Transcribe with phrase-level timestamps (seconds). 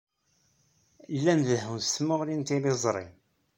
[1.15, 3.07] Llan dehhun s tmuɣli n tliẓri.